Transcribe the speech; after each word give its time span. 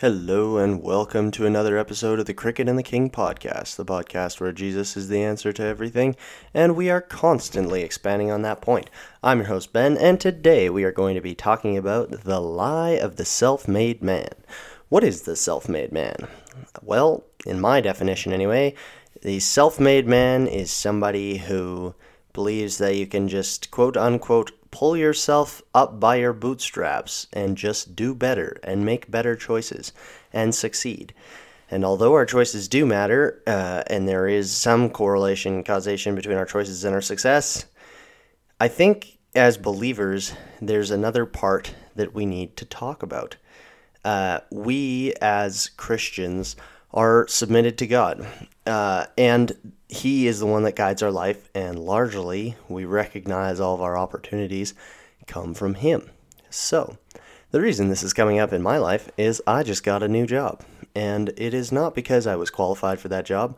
Hello, 0.00 0.58
and 0.58 0.80
welcome 0.80 1.32
to 1.32 1.44
another 1.44 1.76
episode 1.76 2.20
of 2.20 2.26
the 2.26 2.32
Cricket 2.32 2.68
and 2.68 2.78
the 2.78 2.84
King 2.84 3.10
podcast, 3.10 3.74
the 3.74 3.84
podcast 3.84 4.38
where 4.38 4.52
Jesus 4.52 4.96
is 4.96 5.08
the 5.08 5.24
answer 5.24 5.52
to 5.52 5.64
everything, 5.64 6.14
and 6.54 6.76
we 6.76 6.88
are 6.88 7.00
constantly 7.00 7.82
expanding 7.82 8.30
on 8.30 8.42
that 8.42 8.60
point. 8.60 8.90
I'm 9.24 9.38
your 9.38 9.48
host, 9.48 9.72
Ben, 9.72 9.98
and 9.98 10.20
today 10.20 10.70
we 10.70 10.84
are 10.84 10.92
going 10.92 11.16
to 11.16 11.20
be 11.20 11.34
talking 11.34 11.76
about 11.76 12.12
the 12.22 12.40
lie 12.40 12.90
of 12.90 13.16
the 13.16 13.24
self 13.24 13.66
made 13.66 14.00
man. 14.00 14.28
What 14.88 15.02
is 15.02 15.22
the 15.22 15.34
self 15.34 15.68
made 15.68 15.90
man? 15.90 16.28
Well, 16.80 17.24
in 17.44 17.58
my 17.58 17.80
definition 17.80 18.32
anyway, 18.32 18.76
the 19.22 19.40
self 19.40 19.80
made 19.80 20.06
man 20.06 20.46
is 20.46 20.70
somebody 20.70 21.38
who 21.38 21.96
believes 22.38 22.78
that 22.78 22.94
you 22.94 23.04
can 23.04 23.26
just 23.26 23.68
quote 23.72 23.96
unquote 23.96 24.52
pull 24.70 24.96
yourself 24.96 25.60
up 25.74 25.98
by 25.98 26.14
your 26.14 26.32
bootstraps 26.32 27.26
and 27.32 27.56
just 27.56 27.96
do 27.96 28.14
better 28.14 28.60
and 28.62 28.84
make 28.84 29.10
better 29.10 29.34
choices 29.34 29.92
and 30.32 30.54
succeed. 30.54 31.12
And 31.68 31.84
although 31.84 32.14
our 32.14 32.24
choices 32.24 32.68
do 32.68 32.86
matter, 32.86 33.42
uh, 33.44 33.82
and 33.88 34.06
there 34.06 34.28
is 34.28 34.52
some 34.52 34.88
correlation, 34.88 35.64
causation 35.64 36.14
between 36.14 36.36
our 36.36 36.46
choices 36.46 36.84
and 36.84 36.94
our 36.94 37.00
success, 37.00 37.66
I 38.60 38.68
think 38.68 39.18
as 39.34 39.58
believers, 39.58 40.32
there's 40.62 40.92
another 40.92 41.26
part 41.26 41.74
that 41.96 42.14
we 42.14 42.24
need 42.24 42.56
to 42.58 42.64
talk 42.64 43.02
about. 43.02 43.34
Uh, 44.04 44.38
we 44.52 45.12
as 45.20 45.70
Christians 45.76 46.54
are 46.92 47.26
submitted 47.28 47.78
to 47.78 47.86
God, 47.86 48.26
uh, 48.66 49.06
and 49.16 49.74
he 49.88 50.26
is 50.26 50.40
the 50.40 50.46
one 50.46 50.64
that 50.64 50.76
guides 50.76 51.02
our 51.02 51.10
life, 51.10 51.48
and 51.54 51.78
largely 51.78 52.56
we 52.68 52.84
recognize 52.84 53.58
all 53.58 53.74
of 53.74 53.80
our 53.80 53.96
opportunities 53.96 54.74
come 55.26 55.54
from 55.54 55.74
Him. 55.74 56.10
So, 56.50 56.98
the 57.50 57.60
reason 57.60 57.88
this 57.88 58.02
is 58.02 58.12
coming 58.12 58.38
up 58.38 58.52
in 58.52 58.62
my 58.62 58.78
life 58.78 59.10
is 59.16 59.42
I 59.46 59.62
just 59.62 59.84
got 59.84 60.02
a 60.02 60.08
new 60.08 60.26
job, 60.26 60.62
and 60.94 61.30
it 61.36 61.54
is 61.54 61.72
not 61.72 61.94
because 61.94 62.26
I 62.26 62.36
was 62.36 62.50
qualified 62.50 63.00
for 63.00 63.08
that 63.08 63.24
job, 63.24 63.56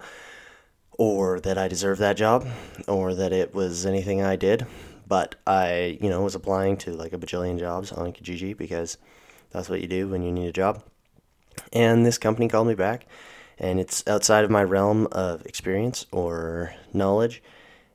or 0.93 1.41
that 1.41 1.59
I 1.59 1.67
deserve 1.67 1.99
that 1.99 2.17
job, 2.17 2.47
or 2.87 3.15
that 3.15 3.33
it 3.33 3.55
was 3.55 3.85
anything 3.85 4.23
I 4.23 4.37
did, 4.37 4.67
but 5.09 5.35
I, 5.47 5.99
you 6.01 6.09
know, 6.09 6.23
was 6.23 6.37
applying 6.37 6.77
to 6.79 6.93
like 6.93 7.13
a 7.13 7.19
bajillion 7.19 7.59
jobs 7.59 7.91
on 7.91 8.13
Kijiji 8.13 8.57
because 8.57 8.99
that's 9.51 9.69
what 9.69 9.81
you 9.81 9.89
do 9.89 10.07
when 10.07 10.23
you 10.23 10.31
need 10.31 10.47
a 10.47 10.53
job. 10.53 10.85
And 11.73 12.05
this 12.05 12.19
company 12.19 12.49
called 12.49 12.69
me 12.69 12.75
back 12.75 13.07
and 13.61 13.79
it's 13.79 14.03
outside 14.07 14.43
of 14.43 14.51
my 14.51 14.65
realm 14.65 15.07
of 15.13 15.45
experience 15.45 16.07
or 16.11 16.75
knowledge. 16.95 17.43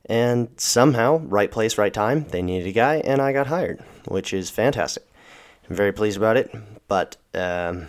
And 0.05 0.49
somehow, 0.57 1.17
right 1.17 1.52
place, 1.52 1.80
right 1.80 1.94
time, 1.94 2.25
they 2.25 2.44
needed 2.44 2.67
a 2.67 2.72
guy, 2.72 2.97
and 2.97 3.19
I 3.19 3.33
got 3.33 3.47
hired, 3.47 3.83
which 4.07 4.31
is 4.33 4.52
fantastic. 4.52 5.03
I'm 5.67 5.75
very 5.75 5.91
pleased 5.91 6.17
about 6.17 6.38
it, 6.38 6.53
but 6.88 7.17
um, 7.33 7.88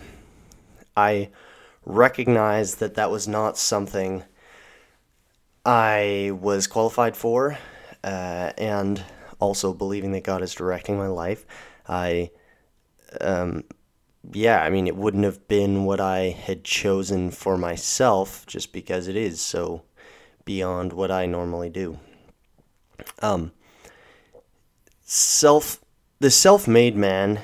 I 0.97 1.29
recognize 1.85 2.75
that 2.75 2.95
that 2.95 3.11
was 3.11 3.27
not 3.27 3.55
something 3.59 4.23
I 5.63 6.31
was 6.33 6.65
qualified 6.65 7.15
for, 7.15 7.59
uh, 8.03 8.51
and 8.57 9.03
also 9.39 9.71
believing 9.71 10.13
that 10.13 10.23
God 10.23 10.41
is 10.41 10.55
directing 10.55 10.97
my 10.97 11.07
life. 11.07 11.45
I 11.87 12.31
um, 13.21 13.63
yeah, 14.33 14.61
I 14.61 14.69
mean, 14.69 14.87
it 14.87 14.95
wouldn't 14.95 15.23
have 15.23 15.47
been 15.47 15.85
what 15.85 15.99
I 15.99 16.29
had 16.29 16.63
chosen 16.63 17.31
for 17.31 17.57
myself 17.57 18.45
just 18.45 18.73
because 18.73 19.07
it 19.07 19.15
is 19.15 19.41
so 19.41 19.83
beyond 20.45 20.93
what 20.93 21.11
I 21.11 21.25
normally 21.25 21.69
do. 21.69 21.99
Um, 23.21 23.51
self, 25.03 25.79
the 26.19 26.31
self 26.31 26.67
made 26.67 26.95
man, 26.95 27.39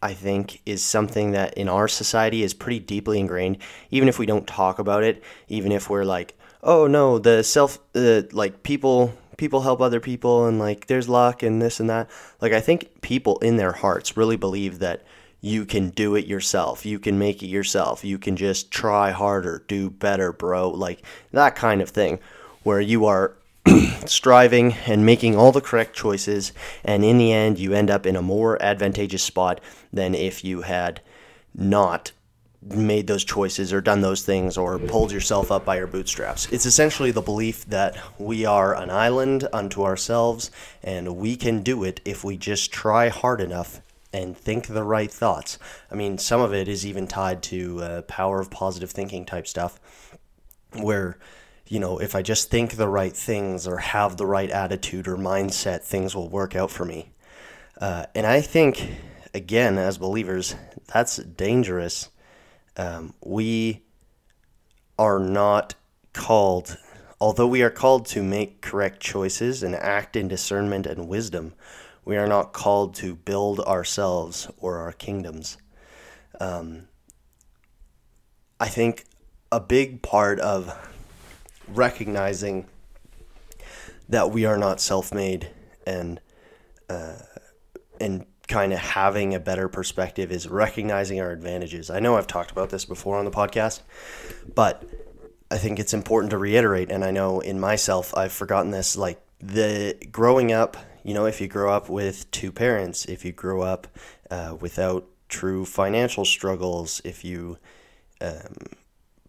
I 0.00 0.14
think, 0.14 0.60
is 0.64 0.82
something 0.82 1.32
that 1.32 1.54
in 1.54 1.68
our 1.68 1.88
society 1.88 2.42
is 2.42 2.54
pretty 2.54 2.80
deeply 2.80 3.18
ingrained, 3.18 3.58
even 3.90 4.08
if 4.08 4.18
we 4.18 4.26
don't 4.26 4.46
talk 4.46 4.78
about 4.78 5.02
it, 5.04 5.22
even 5.48 5.72
if 5.72 5.90
we're 5.90 6.04
like, 6.04 6.38
oh 6.62 6.86
no, 6.86 7.18
the 7.18 7.42
self, 7.42 7.78
uh, 7.94 8.22
like 8.32 8.62
people 8.62 9.12
people 9.36 9.62
help 9.62 9.80
other 9.80 9.98
people 9.98 10.46
and 10.46 10.60
like 10.60 10.86
there's 10.86 11.08
luck 11.08 11.42
and 11.42 11.60
this 11.60 11.80
and 11.80 11.90
that. 11.90 12.08
Like 12.40 12.52
I 12.52 12.60
think 12.60 13.00
people 13.00 13.38
in 13.40 13.56
their 13.56 13.72
hearts 13.72 14.16
really 14.16 14.36
believe 14.36 14.78
that 14.78 15.04
you 15.44 15.66
can 15.66 15.90
do 15.90 16.14
it 16.14 16.24
yourself. 16.24 16.86
You 16.86 16.98
can 16.98 17.18
make 17.18 17.42
it 17.42 17.48
yourself. 17.48 18.02
You 18.02 18.16
can 18.16 18.34
just 18.34 18.70
try 18.70 19.10
harder, 19.10 19.62
do 19.68 19.90
better, 19.90 20.32
bro. 20.32 20.70
Like 20.70 21.02
that 21.32 21.54
kind 21.54 21.82
of 21.82 21.90
thing 21.90 22.18
where 22.62 22.80
you 22.80 23.04
are 23.04 23.36
striving 24.06 24.72
and 24.86 25.04
making 25.04 25.36
all 25.36 25.52
the 25.52 25.60
correct 25.60 25.94
choices 25.94 26.52
and 26.82 27.04
in 27.04 27.18
the 27.18 27.30
end 27.30 27.58
you 27.58 27.74
end 27.74 27.90
up 27.90 28.06
in 28.06 28.16
a 28.16 28.22
more 28.22 28.60
advantageous 28.62 29.22
spot 29.22 29.60
than 29.92 30.14
if 30.14 30.44
you 30.44 30.62
had 30.62 31.02
not 31.54 32.12
made 32.62 33.06
those 33.06 33.22
choices 33.22 33.70
or 33.70 33.82
done 33.82 34.00
those 34.00 34.22
things 34.22 34.56
or 34.56 34.78
pulled 34.78 35.12
yourself 35.12 35.52
up 35.52 35.66
by 35.66 35.76
your 35.76 35.86
bootstraps. 35.86 36.50
It's 36.50 36.64
essentially 36.64 37.10
the 37.10 37.20
belief 37.20 37.66
that 37.66 37.98
we 38.16 38.46
are 38.46 38.74
an 38.74 38.88
island 38.88 39.46
unto 39.52 39.82
ourselves 39.82 40.50
and 40.82 41.16
we 41.16 41.36
can 41.36 41.62
do 41.62 41.84
it 41.84 42.00
if 42.06 42.24
we 42.24 42.38
just 42.38 42.72
try 42.72 43.10
hard 43.10 43.42
enough 43.42 43.82
and 44.14 44.38
think 44.38 44.68
the 44.68 44.84
right 44.84 45.10
thoughts. 45.10 45.58
I 45.90 45.96
mean, 45.96 46.18
some 46.18 46.40
of 46.40 46.54
it 46.54 46.68
is 46.68 46.86
even 46.86 47.08
tied 47.08 47.42
to 47.44 47.82
uh, 47.82 48.02
power 48.02 48.40
of 48.40 48.48
positive 48.48 48.92
thinking 48.92 49.24
type 49.24 49.48
stuff, 49.48 49.80
where, 50.72 51.18
you 51.66 51.80
know, 51.80 51.98
if 51.98 52.14
I 52.14 52.22
just 52.22 52.48
think 52.48 52.76
the 52.76 52.88
right 52.88 53.14
things 53.14 53.66
or 53.66 53.78
have 53.78 54.16
the 54.16 54.26
right 54.26 54.50
attitude 54.50 55.08
or 55.08 55.16
mindset, 55.16 55.82
things 55.82 56.14
will 56.14 56.28
work 56.28 56.54
out 56.54 56.70
for 56.70 56.84
me. 56.84 57.10
Uh, 57.80 58.06
and 58.14 58.24
I 58.24 58.40
think, 58.40 58.88
again, 59.34 59.78
as 59.78 59.98
believers, 59.98 60.54
that's 60.86 61.16
dangerous. 61.16 62.08
Um, 62.76 63.14
we 63.20 63.82
are 64.96 65.18
not 65.18 65.74
called, 66.12 66.76
although 67.20 67.48
we 67.48 67.62
are 67.62 67.70
called 67.70 68.06
to 68.06 68.22
make 68.22 68.60
correct 68.60 69.00
choices 69.00 69.64
and 69.64 69.74
act 69.74 70.14
in 70.14 70.28
discernment 70.28 70.86
and 70.86 71.08
wisdom, 71.08 71.52
we 72.04 72.16
are 72.16 72.26
not 72.26 72.52
called 72.52 72.94
to 72.96 73.14
build 73.14 73.60
ourselves 73.60 74.48
or 74.58 74.78
our 74.78 74.92
kingdoms. 74.92 75.56
Um, 76.40 76.88
I 78.60 78.68
think 78.68 79.04
a 79.50 79.60
big 79.60 80.02
part 80.02 80.40
of 80.40 80.72
recognizing 81.68 82.66
that 84.08 84.30
we 84.30 84.44
are 84.44 84.58
not 84.58 84.80
self-made 84.80 85.50
and 85.86 86.20
uh, 86.90 87.14
and 88.00 88.26
kind 88.48 88.72
of 88.72 88.78
having 88.78 89.34
a 89.34 89.40
better 89.40 89.68
perspective 89.68 90.30
is 90.30 90.46
recognizing 90.48 91.20
our 91.20 91.30
advantages. 91.30 91.88
I 91.88 92.00
know 92.00 92.16
I've 92.16 92.26
talked 92.26 92.50
about 92.50 92.68
this 92.68 92.84
before 92.84 93.16
on 93.16 93.24
the 93.24 93.30
podcast, 93.30 93.80
but 94.54 94.84
I 95.50 95.56
think 95.56 95.78
it's 95.78 95.94
important 95.94 96.30
to 96.30 96.38
reiterate. 96.38 96.90
And 96.90 97.04
I 97.04 97.10
know 97.10 97.40
in 97.40 97.58
myself, 97.58 98.14
I've 98.14 98.32
forgotten 98.32 98.70
this. 98.70 98.96
Like 98.96 99.22
the 99.38 99.96
growing 100.10 100.52
up 100.52 100.76
you 101.04 101.12
know, 101.12 101.26
if 101.26 101.40
you 101.40 101.46
grow 101.46 101.70
up 101.70 101.88
with 101.88 102.30
two 102.30 102.50
parents, 102.50 103.04
if 103.04 103.24
you 103.24 103.32
grow 103.32 103.60
up 103.60 103.86
uh, 104.30 104.56
without 104.58 105.06
true 105.28 105.66
financial 105.66 106.24
struggles, 106.24 107.02
if 107.04 107.24
you, 107.24 107.58
um, 108.22 108.56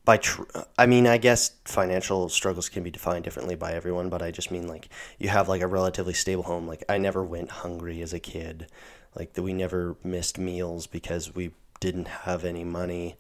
by, 0.06 0.18
tr- 0.18 0.44
I 0.78 0.86
mean, 0.86 1.06
I 1.06 1.18
guess 1.18 1.52
financial 1.66 2.30
struggles 2.30 2.70
can 2.70 2.82
be 2.82 2.92
defined 2.92 3.26
differently 3.26 3.56
by 3.56 3.74
everyone, 3.74 4.10
but 4.10 4.22
I 4.22 4.32
just 4.32 4.52
mean 4.52 4.68
like 4.68 4.88
you 5.20 5.28
have 5.30 5.50
like 5.50 5.62
a 5.62 5.68
relatively 5.68 6.14
stable 6.14 6.44
home. 6.44 6.66
Like 6.66 6.84
I 6.88 6.98
never 6.98 7.24
went 7.24 7.52
hungry 7.52 8.02
as 8.02 8.14
a 8.14 8.20
kid, 8.20 8.68
like 9.14 9.34
that 9.34 9.44
we 9.44 9.52
never 9.52 9.98
missed 10.02 10.38
meals 10.40 10.88
because 10.88 11.36
we 11.36 11.52
didn't 11.82 12.08
have 12.08 12.46
any 12.46 12.64
money. 12.64 13.18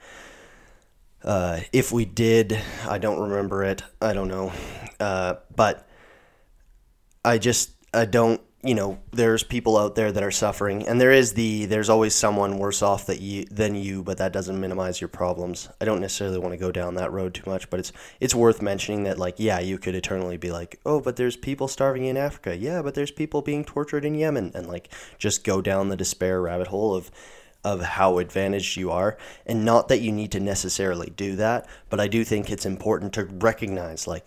Uh, 1.24 1.60
if 1.74 1.92
we 1.92 2.06
did, 2.06 2.58
I 2.88 3.00
don't 3.00 3.20
remember 3.20 3.64
it. 3.66 3.82
I 4.02 4.14
don't 4.14 4.30
know. 4.30 4.54
Uh, 5.00 5.36
but 5.54 5.90
I 7.26 7.38
just 7.40 7.72
I 7.96 8.06
don't 8.06 8.42
you 8.66 8.74
know 8.74 8.98
there's 9.12 9.44
people 9.44 9.78
out 9.78 9.94
there 9.94 10.12
that 10.12 10.24
are 10.24 10.32
suffering. 10.32 10.88
And 10.88 11.00
there 11.00 11.12
is 11.12 11.34
the 11.34 11.66
there's 11.66 11.90
always 11.90 12.16
someone 12.16 12.58
worse 12.58 12.82
off 12.82 13.06
that 13.06 13.22
you 13.22 13.46
than 13.46 13.76
you 13.76 14.02
but 14.02 14.18
that 14.18 14.34
doesn't 14.34 14.60
minimize 14.60 15.00
your 15.00 15.08
problems. 15.08 15.70
I 15.80 15.86
don't 15.86 16.02
necessarily 16.02 16.40
want 16.40 16.54
to 16.54 16.58
go 16.58 16.72
down 16.72 16.96
that 16.96 17.12
road 17.12 17.36
too 17.36 17.48
much 17.50 17.70
but 17.70 17.80
it's 17.80 17.94
it's 18.20 18.34
worth 18.34 18.64
mentioning 18.64 19.04
that 19.04 19.20
like 19.20 19.36
yeah 19.38 19.60
you 19.60 19.78
could 19.78 19.94
eternally 19.94 20.38
be 20.38 20.52
like 20.52 20.80
oh 20.84 21.00
but 21.00 21.16
there's 21.16 21.38
people 21.38 21.68
starving 21.68 22.06
in 22.06 22.18
africa. 22.18 22.58
Yeah 22.58 22.82
but 22.82 22.96
there's 22.96 23.12
people 23.12 23.44
being 23.44 23.64
tortured 23.64 24.04
in 24.04 24.16
yemen 24.16 24.52
and 24.56 24.68
like 24.68 24.90
just 25.20 25.44
go 25.44 25.62
down 25.62 25.90
the 25.90 25.96
despair 25.96 26.42
rabbit 26.42 26.68
hole 26.68 26.96
of 26.96 27.12
of 27.64 27.82
how 27.82 28.18
advantaged 28.18 28.78
you 28.78 28.92
are. 28.92 29.18
And 29.46 29.66
not 29.66 29.88
that 29.90 30.02
you 30.02 30.12
need 30.12 30.32
to 30.32 30.40
necessarily 30.40 31.12
do 31.16 31.36
that 31.36 31.68
but 31.92 32.00
i 32.00 32.08
do 32.08 32.24
think 32.24 32.50
it's 32.50 32.66
important 32.66 33.14
to 33.14 33.26
recognize 33.26 34.08
like 34.08 34.26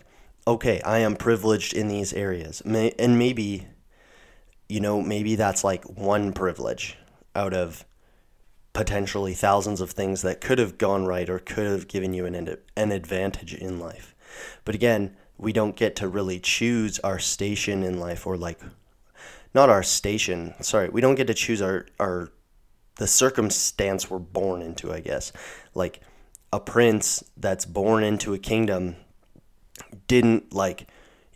okay, 0.49 0.81
I 0.81 0.99
am 0.99 1.15
privileged 1.15 1.73
in 1.73 1.87
these 1.87 2.11
areas. 2.11 2.61
And 2.61 3.19
maybe, 3.19 3.67
you 4.67 4.79
know, 4.79 4.99
maybe 4.99 5.35
that's 5.35 5.63
like 5.63 5.85
one 5.85 6.33
privilege 6.33 6.97
out 7.35 7.53
of 7.53 7.85
potentially 8.73 9.35
thousands 9.35 9.79
of 9.79 9.91
things 9.91 10.23
that 10.23 10.41
could 10.41 10.57
have 10.57 10.79
gone 10.79 11.05
right 11.05 11.29
or 11.29 11.37
could 11.37 11.67
have 11.67 11.87
given 11.87 12.13
you 12.13 12.25
an, 12.25 12.57
an 12.75 12.91
advantage 12.91 13.53
in 13.53 13.79
life. 13.79 14.15
But 14.65 14.73
again, 14.73 15.15
we 15.37 15.53
don't 15.53 15.75
get 15.75 15.95
to 15.97 16.07
really 16.07 16.39
choose 16.39 16.97
our 16.99 17.19
station 17.19 17.83
in 17.83 17.99
life 17.99 18.25
or 18.25 18.35
like, 18.35 18.59
not 19.53 19.69
our 19.69 19.83
station, 19.83 20.55
sorry, 20.61 20.89
we 20.89 21.01
don't 21.01 21.15
get 21.15 21.27
to 21.27 21.33
choose 21.33 21.61
our, 21.61 21.85
our 21.99 22.31
the 22.95 23.07
circumstance 23.07 24.09
we're 24.09 24.19
born 24.19 24.61
into, 24.61 24.91
I 24.91 24.99
guess. 24.99 25.31
Like 25.73 26.01
a 26.51 26.59
prince 26.59 27.23
that's 27.37 27.65
born 27.65 28.03
into 28.03 28.33
a 28.33 28.39
kingdom 28.39 28.95
didn't 30.09 30.53
like 30.53 30.87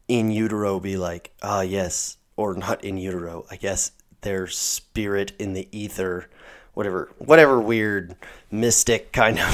in 0.09 0.31
utero 0.31 0.81
be 0.81 0.97
like, 0.97 1.31
ah, 1.41 1.61
yes, 1.61 2.17
or 2.35 2.55
not 2.55 2.83
in 2.83 2.97
utero, 2.97 3.45
I 3.49 3.55
guess 3.55 3.91
their 4.21 4.47
spirit 4.47 5.31
in 5.39 5.53
the 5.53 5.69
ether, 5.71 6.29
whatever, 6.73 7.11
whatever 7.19 7.61
weird 7.61 8.15
mystic 8.51 9.13
kind 9.13 9.39
of 9.39 9.45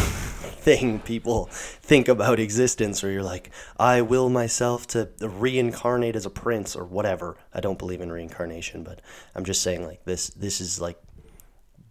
thing 0.61 0.99
people 0.99 1.45
think 1.51 2.07
about 2.07 2.39
existence, 2.39 3.03
where 3.03 3.11
you're 3.11 3.21
like, 3.21 3.51
I 3.77 4.01
will 4.01 4.29
myself 4.29 4.87
to 4.87 5.09
reincarnate 5.21 6.15
as 6.15 6.25
a 6.25 6.31
prince 6.31 6.75
or 6.75 6.85
whatever. 6.85 7.35
I 7.53 7.59
don't 7.59 7.77
believe 7.77 8.01
in 8.01 8.11
reincarnation, 8.11 8.83
but 8.83 9.01
I'm 9.35 9.43
just 9.43 9.61
saying 9.61 9.85
like 9.85 10.05
this. 10.05 10.29
This 10.29 10.61
is 10.61 10.79
like 10.79 10.97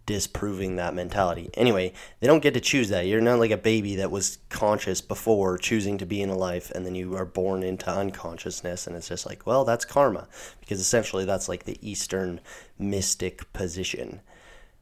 disproving 0.09 0.75
that 0.75 0.95
mentality. 0.95 1.51
Anyway, 1.53 1.93
they 2.19 2.25
don't 2.25 2.41
get 2.41 2.55
to 2.55 2.59
choose 2.59 2.89
that. 2.89 3.05
You're 3.05 3.21
not 3.21 3.37
like 3.37 3.51
a 3.51 3.57
baby 3.57 3.97
that 3.97 4.09
was 4.09 4.39
conscious 4.49 5.01
before 5.01 5.55
choosing 5.59 5.99
to 5.99 6.05
be 6.07 6.19
in 6.19 6.31
a 6.31 6.35
life 6.35 6.71
and 6.71 6.83
then 6.83 6.95
you 6.95 7.15
are 7.15 7.25
born 7.25 7.61
into 7.61 7.91
unconsciousness 7.91 8.87
and 8.87 8.95
it's 8.95 9.09
just 9.09 9.27
like, 9.27 9.45
well, 9.45 9.63
that's 9.65 9.85
karma 9.85 10.27
because 10.61 10.79
essentially 10.79 11.25
that's 11.25 11.47
like 11.47 11.65
the 11.65 11.77
eastern 11.87 12.41
mystic 12.79 13.53
position, 13.53 14.21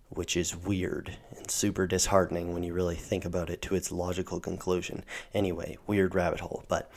which 0.08 0.38
is 0.38 0.56
weird 0.56 1.18
and 1.36 1.52
super 1.52 1.86
disheartening 1.86 2.54
when 2.54 2.64
you 2.64 2.74
really 2.74 2.96
think 2.96 3.26
about 3.26 3.50
it 3.50 3.62
to 3.62 3.76
its 3.76 3.92
logical 3.92 4.40
conclusion. 4.40 5.04
Anyway, 5.34 5.78
weird 5.88 6.16
rabbit 6.16 6.40
hole, 6.40 6.64
but 6.70 6.90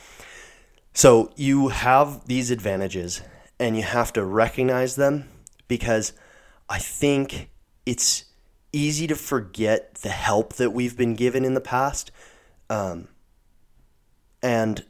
so 0.93 1.33
you 1.35 1.67
have 1.67 2.29
these 2.29 2.53
advantages 2.53 3.23
and 3.59 3.77
you 3.77 3.83
have 3.83 4.13
to 4.13 4.25
recognize 4.25 4.95
them 4.95 5.29
because 5.67 6.13
I 6.69 6.79
think 6.79 7.49
it's 7.91 8.23
easy 8.73 9.09
to 9.09 9.17
forget 9.17 9.97
the 9.97 10.11
help 10.11 10.55
that 10.55 10.71
we've 10.71 10.97
been 10.97 11.17
given 11.17 11.45
in 11.45 11.55
the 11.55 11.61
past. 11.61 12.13
Um, 12.69 13.09
and 14.45 14.85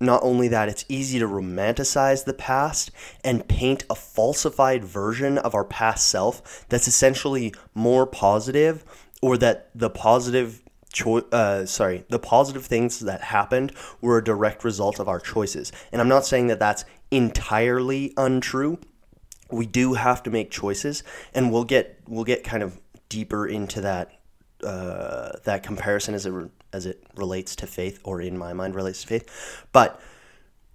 not 0.00 0.22
only 0.22 0.48
that, 0.48 0.70
it's 0.70 0.86
easy 0.88 1.18
to 1.18 1.28
romanticize 1.28 2.24
the 2.24 2.32
past 2.32 2.90
and 3.22 3.46
paint 3.46 3.84
a 3.90 3.94
falsified 3.94 4.86
version 4.86 5.36
of 5.36 5.54
our 5.54 5.64
past 5.64 6.08
self 6.08 6.64
that's 6.70 6.88
essentially 6.88 7.52
more 7.74 8.06
positive 8.06 8.86
or 9.20 9.36
that 9.36 9.68
the 9.74 9.90
positive 9.90 10.62
uh, 11.30 11.66
sorry, 11.66 12.06
the 12.08 12.18
positive 12.18 12.64
things 12.64 13.00
that 13.00 13.20
happened 13.20 13.70
were 14.00 14.16
a 14.16 14.24
direct 14.24 14.64
result 14.64 14.98
of 14.98 15.10
our 15.10 15.20
choices. 15.20 15.70
And 15.92 16.00
I'm 16.00 16.08
not 16.08 16.24
saying 16.24 16.46
that 16.46 16.58
that's 16.58 16.86
entirely 17.10 18.14
untrue 18.16 18.78
we 19.50 19.66
do 19.66 19.94
have 19.94 20.22
to 20.24 20.30
make 20.30 20.50
choices, 20.50 21.02
and 21.34 21.52
we'll 21.52 21.64
get 21.64 22.00
we'll 22.08 22.24
get 22.24 22.44
kind 22.44 22.62
of 22.62 22.80
deeper 23.08 23.46
into 23.46 23.80
that 23.82 24.12
uh, 24.64 25.32
that 25.44 25.62
comparison 25.62 26.14
as 26.14 26.26
it 26.26 26.34
as 26.72 26.86
it 26.86 27.02
relates 27.16 27.56
to 27.56 27.66
faith, 27.66 28.00
or 28.04 28.20
in 28.20 28.36
my 28.36 28.52
mind 28.52 28.74
relates 28.74 29.02
to 29.02 29.08
faith. 29.08 29.64
But 29.72 30.00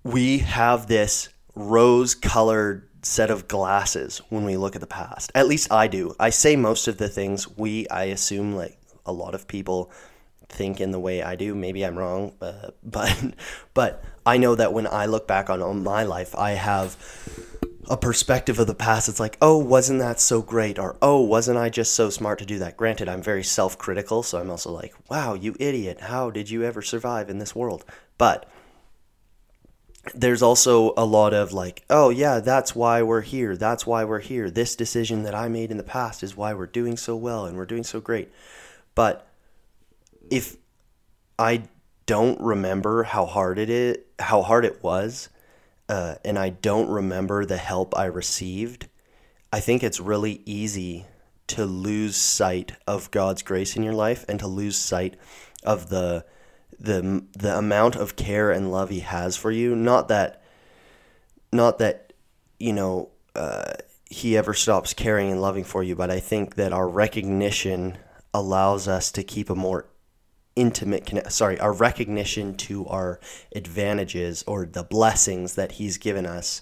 we 0.04 0.40
have 0.40 0.88
this 0.88 1.30
rose-colored 1.54 2.88
set 3.04 3.30
of 3.30 3.48
glasses 3.48 4.22
when 4.30 4.46
we 4.46 4.58
look 4.58 4.76
at 4.76 4.82
the 4.82 4.88
past. 4.88 5.32
At 5.36 5.48
least 5.48 5.72
I 5.72 5.88
do. 5.88 6.16
I 6.20 6.30
say 6.30 6.56
most 6.56 6.88
of 6.88 6.98
the 6.98 7.10
things 7.10 7.48
we. 7.58 7.88
I 7.90 8.06
assume 8.06 8.56
like 8.56 8.78
a 9.06 9.12
lot 9.12 9.36
of 9.36 9.48
people 9.48 9.92
think 10.48 10.82
in 10.82 10.92
the 10.92 11.00
way 11.00 11.24
I 11.24 11.36
do. 11.36 11.56
Maybe 11.56 11.84
I'm 11.84 11.98
wrong, 11.98 12.34
uh, 12.42 12.72
but 12.84 13.34
but 13.74 14.04
I 14.26 14.38
know 14.38 14.56
that 14.56 14.74
when 14.74 14.88
I 14.88 15.06
look 15.08 15.28
back 15.28 15.50
on, 15.50 15.62
on 15.62 15.84
my 15.84 16.04
life, 16.04 16.36
I 16.36 16.52
have 16.52 16.96
a 17.90 17.98
perspective 17.98 18.60
of 18.60 18.68
the 18.68 18.76
past. 18.76 19.10
It's 19.10 19.20
like, 19.20 19.38
oh, 19.42 19.58
wasn't 19.58 20.00
that 20.00 20.20
so 20.20 20.42
great? 20.42 20.78
Or, 20.78 20.98
oh, 21.02 21.22
wasn't 21.22 21.58
I 21.58 21.70
just 21.70 21.94
so 21.94 22.10
smart 22.10 22.40
to 22.40 22.46
do 22.46 22.60
that? 22.60 22.78
Granted, 22.78 23.10
I'm 23.10 23.22
very 23.22 23.44
self 23.44 23.78
critical, 23.78 24.24
so 24.24 24.40
I'm 24.40 24.50
also 24.50 24.72
like, 24.72 24.94
wow, 25.10 25.34
you 25.34 25.56
idiot. 25.60 26.02
How 26.02 26.30
did 26.30 26.50
you 26.50 26.64
ever 26.64 26.82
survive 26.82 27.30
in 27.30 27.40
this 27.40 27.56
world? 27.56 27.86
But 28.18 28.48
there's 30.16 30.42
also 30.42 30.94
a 30.98 31.06
lot 31.06 31.34
of 31.34 31.54
like, 31.54 31.84
oh, 31.90 32.10
yeah, 32.10 32.40
that's 32.40 32.76
why 32.76 33.02
we're 33.04 33.22
here. 33.22 33.56
That's 33.56 33.86
why 33.86 34.04
we're 34.04 34.20
here. 34.20 34.50
This 34.50 34.76
decision 34.76 35.24
that 35.24 35.36
I 35.36 35.48
made 35.48 35.72
in 35.72 35.78
the 35.78 35.84
past 35.84 36.24
is 36.24 36.36
why 36.36 36.54
we're 36.54 36.66
doing 36.68 36.98
so 36.98 37.16
well 37.16 37.46
and 37.46 37.56
we're 37.56 37.66
doing 37.66 37.84
so 37.84 38.00
great. 38.00 38.32
But 38.96 39.28
if 40.30 40.58
I 41.38 41.64
don't 42.06 42.40
remember 42.42 43.04
how 43.04 43.26
hard 43.26 43.60
it 43.60 43.70
is, 43.70 43.98
how 44.20 44.42
hard 44.42 44.66
it 44.66 44.84
was, 44.84 45.30
uh, 45.90 46.16
and 46.24 46.38
I 46.38 46.50
don't 46.50 46.90
remember 46.90 47.46
the 47.46 47.58
help 47.58 47.98
I 47.98 48.06
received, 48.06 48.88
I 49.52 49.60
think 49.60 49.84
it's 49.84 50.00
really 50.00 50.42
easy 50.46 51.06
to 51.48 51.66
lose 51.66 52.16
sight 52.16 52.74
of 52.88 53.12
God's 53.12 53.44
grace 53.44 53.76
in 53.76 53.84
your 53.84 53.94
life 53.94 54.24
and 54.30 54.40
to 54.40 54.48
lose 54.48 54.78
sight 54.78 55.18
of 55.64 55.90
the 55.90 56.26
the 56.80 57.26
the 57.34 57.58
amount 57.58 57.96
of 57.96 58.16
care 58.16 58.52
and 58.52 58.72
love 58.72 58.90
He 58.90 59.02
has 59.02 59.36
for 59.38 59.52
you. 59.52 59.76
Not 59.76 60.08
that, 60.08 60.42
not 61.52 61.78
that, 61.80 62.14
you 62.60 62.74
know, 62.74 63.10
uh, 63.36 63.74
He 64.10 64.38
ever 64.38 64.54
stops 64.54 64.94
caring 64.94 65.32
and 65.32 65.42
loving 65.42 65.64
for 65.64 65.84
you, 65.84 65.96
but 65.96 66.10
I 66.10 66.20
think 66.20 66.56
that 66.56 66.74
our 66.74 66.88
recognition 66.88 67.98
allows 68.34 68.88
us 68.88 69.12
to 69.12 69.24
keep 69.24 69.50
a 69.50 69.56
more 69.56 69.86
intimate 70.56 71.06
connect 71.06 71.32
sorry 71.32 71.60
our 71.60 71.72
recognition 71.72 72.54
to 72.54 72.86
our 72.88 73.20
advantages 73.56 74.44
or 74.48 74.66
the 74.66 74.84
blessings 74.84 75.56
that 75.56 75.74
he's 75.74 75.98
given 75.98 76.26
us 76.26 76.62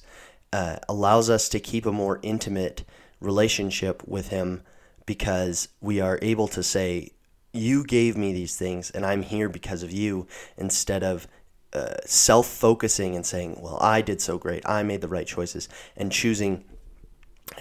uh, 0.53 0.77
allows 0.87 1.29
us 1.29 1.49
to 1.49 1.59
keep 1.59 1.85
a 1.85 1.91
more 1.91 2.19
intimate 2.21 2.83
relationship 3.19 4.07
with 4.07 4.29
him 4.29 4.61
because 5.05 5.69
we 5.81 5.99
are 5.99 6.19
able 6.21 6.47
to 6.47 6.61
say 6.61 7.09
you 7.51 7.83
gave 7.83 8.15
me 8.15 8.31
these 8.31 8.55
things 8.55 8.91
and 8.91 9.05
i'm 9.05 9.23
here 9.23 9.49
because 9.49 9.81
of 9.81 9.91
you 9.91 10.27
instead 10.57 11.03
of 11.03 11.27
uh, 11.73 11.95
self-focusing 12.05 13.15
and 13.15 13.25
saying 13.25 13.57
well 13.59 13.77
i 13.81 14.01
did 14.01 14.21
so 14.21 14.37
great. 14.37 14.67
I 14.67 14.83
made 14.83 15.01
the 15.01 15.07
right 15.07 15.27
choices 15.27 15.67
and 15.95 16.11
choosing 16.11 16.63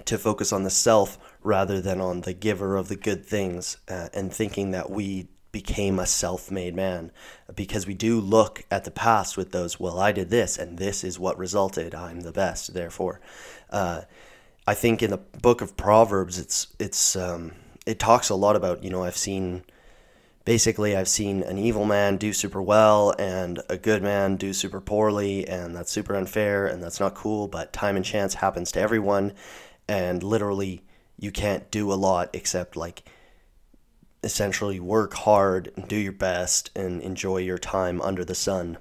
to 0.05 0.19
focus 0.19 0.53
on 0.53 0.65
the 0.65 0.71
self 0.71 1.19
rather 1.43 1.81
than 1.81 2.01
on 2.01 2.23
the 2.23 2.33
giver 2.33 2.77
of 2.77 2.89
the 2.89 2.97
good 2.97 3.25
things 3.25 3.79
uh, 3.89 4.09
and 4.13 4.33
thinking 4.33 4.71
that 4.73 4.91
we 4.91 5.29
became 5.53 5.99
a 5.99 6.07
self-made 6.07 6.75
man. 6.75 7.11
Because 7.55 7.87
we 7.87 7.95
do 7.95 8.21
look 8.21 8.65
at 8.71 8.85
the 8.85 8.91
past 8.91 9.37
with 9.37 9.53
those 9.53 9.81
well 9.81 9.99
i 9.99 10.13
did 10.13 10.31
this 10.31 10.59
and 10.59 10.79
this 10.79 11.03
is 11.05 11.19
what 11.19 11.39
resulted. 11.39 11.95
I'm 11.95 12.21
the 12.21 12.33
best 12.33 12.75
therefore. 12.75 13.21
Uh, 13.71 14.03
i 14.67 14.75
think 14.75 15.03
in 15.03 15.11
the 15.11 15.17
book 15.17 15.61
of 15.63 15.77
proverbs 15.77 16.39
it's 16.39 16.69
it's 16.79 17.17
um, 17.17 17.53
it 17.87 17.99
talks 17.99 18.29
a 18.29 18.35
lot 18.35 18.55
about 18.55 18.85
you 18.85 18.91
know 18.91 19.03
i've 19.03 19.17
seen 19.17 19.63
basically 20.45 20.95
i've 20.97 21.09
seen 21.09 21.43
an 21.43 21.59
evil 21.59 21.85
man 21.85 22.17
do 22.17 22.33
super 22.33 22.63
well 22.63 23.15
and 23.19 23.61
a 23.69 23.77
good 23.77 24.03
man 24.03 24.37
do 24.37 24.53
super 24.53 24.81
poorly 24.81 25.47
and 25.49 25.75
that's 25.75 25.91
super 25.91 26.15
unfair 26.15 26.67
and 26.67 26.83
that's 26.83 27.01
not 27.01 27.15
cool 27.15 27.49
but 27.49 27.73
time 27.73 27.97
and 27.97 28.05
chance 28.05 28.35
happens 28.35 28.71
to 28.73 28.81
everyone 28.81 29.33
and 29.89 30.23
literally 30.23 30.83
you 31.19 31.31
can't 31.31 31.71
do 31.71 31.93
a 31.93 31.95
lot 31.95 32.31
except 32.35 32.77
like 32.77 33.03
essentially 34.23 34.81
work 34.81 35.15
hard 35.15 35.73
and 35.77 35.89
do 35.89 35.97
your 35.97 36.13
best 36.13 36.71
and 36.77 37.01
enjoy 37.03 37.39
your 37.39 37.59
time 37.59 38.01
under 38.01 38.25
the 38.25 38.35
sun. 38.35 38.79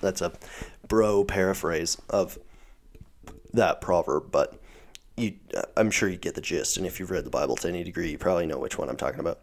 That's 0.00 0.20
a 0.20 0.32
bro 0.86 1.24
paraphrase 1.24 1.96
of 2.10 2.38
that 3.52 3.80
proverb, 3.80 4.30
but 4.30 4.60
you 5.16 5.34
I'm 5.76 5.90
sure 5.90 6.08
you 6.08 6.16
get 6.16 6.34
the 6.34 6.40
gist 6.40 6.76
and 6.76 6.86
if 6.86 7.00
you've 7.00 7.10
read 7.10 7.24
the 7.24 7.30
Bible 7.30 7.56
to 7.56 7.68
any 7.68 7.84
degree, 7.84 8.10
you 8.10 8.18
probably 8.18 8.46
know 8.46 8.58
which 8.58 8.78
one 8.78 8.88
I'm 8.88 8.96
talking 8.96 9.20
about. 9.20 9.40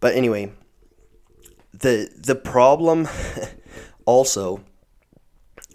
But 0.00 0.14
anyway, 0.14 0.52
the 1.72 2.10
the 2.16 2.34
problem 2.34 3.08
also 4.06 4.64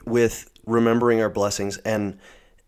with 0.06 0.50
remembering 0.66 1.22
our 1.22 1.30
blessings 1.30 1.78
and 1.78 2.18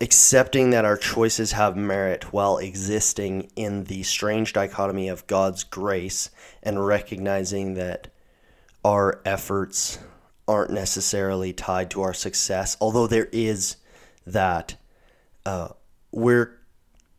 accepting 0.01 0.69
that 0.69 0.85
our 0.85 0.97
choices 0.97 1.51
have 1.51 1.75
merit 1.75 2.31
while 2.31 2.57
existing 2.57 3.51
in 3.55 3.83
the 3.85 4.03
strange 4.03 4.53
dichotomy 4.53 5.09
of 5.09 5.27
God's 5.27 5.63
grace 5.63 6.29
and 6.63 6.85
recognizing 6.85 7.73
that 7.73 8.07
our 8.83 9.21
efforts 9.25 9.99
aren't 10.47 10.71
necessarily 10.71 11.53
tied 11.53 11.91
to 11.91 12.01
our 12.01 12.13
success, 12.13 12.77
although 12.79 13.07
there 13.07 13.27
is 13.31 13.75
that. 14.25 14.75
Uh, 15.45 15.69
we're 16.11 16.57